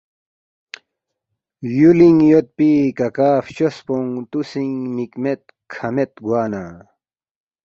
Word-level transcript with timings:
یولینگ 1.77 2.19
یودپی 2.31 2.69
کاکا 2.97 3.29
فچوسپونگ 3.45 4.09
توسینگ 4.29 4.79
مک 5.05 5.11
مید 5.23 5.41
کھہ 5.71 5.87
مید 5.95 6.11
گوانا 6.25 6.63